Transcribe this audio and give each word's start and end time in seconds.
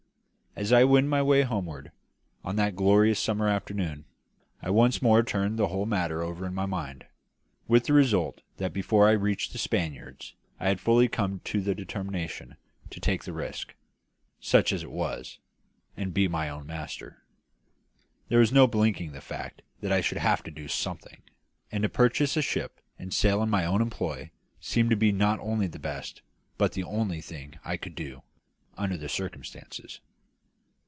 As 0.53 0.73
I 0.73 0.83
wended 0.83 1.09
my 1.09 1.21
way 1.21 1.43
homeward, 1.43 1.93
on 2.43 2.57
that 2.57 2.75
glorious 2.75 3.21
summer 3.21 3.47
afternoon, 3.47 4.03
I 4.61 4.69
once 4.69 5.01
more 5.01 5.23
turned 5.23 5.57
the 5.57 5.69
whole 5.69 5.85
matter 5.85 6.21
over 6.21 6.45
in 6.45 6.53
my 6.53 6.65
mind, 6.65 7.05
with 7.69 7.85
the 7.85 7.93
result 7.93 8.41
that 8.57 8.73
before 8.73 9.07
I 9.07 9.13
reached 9.13 9.53
"The 9.53 9.57
Spaniards" 9.57 10.33
I 10.59 10.67
had 10.67 10.81
fully 10.81 11.07
come 11.07 11.39
to 11.45 11.61
the 11.61 11.73
determination 11.73 12.57
to 12.89 12.99
take 12.99 13.23
the 13.23 13.31
risk, 13.31 13.75
such 14.41 14.73
as 14.73 14.83
it 14.83 14.91
was, 14.91 15.39
and 15.95 16.13
be 16.13 16.27
my 16.27 16.49
own 16.49 16.67
master. 16.67 17.23
There 18.27 18.39
was 18.39 18.51
no 18.51 18.67
blinking 18.67 19.13
the 19.13 19.21
fact 19.21 19.61
that 19.79 19.93
I 19.93 20.01
should 20.01 20.17
have 20.19 20.43
to 20.43 20.51
do 20.51 20.67
something; 20.67 21.21
and 21.71 21.81
to 21.83 21.89
purchase 21.89 22.35
a 22.35 22.41
ship 22.41 22.81
and 22.99 23.13
sail 23.13 23.41
in 23.41 23.49
my 23.49 23.63
own 23.65 23.81
employ 23.81 24.31
seemed 24.59 24.89
to 24.89 24.97
be 24.97 25.13
not 25.13 25.39
only 25.39 25.67
the 25.67 25.79
best 25.79 26.21
but 26.57 26.73
the 26.73 26.83
only 26.83 27.21
thing 27.21 27.57
I 27.63 27.77
could 27.77 27.95
do, 27.95 28.23
under 28.77 28.97
the 28.97 29.07
circumstances. 29.09 30.01